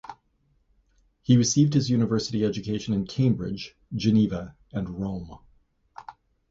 [1.21, 5.37] He received his university education in Cambridge, Geneva and Rome.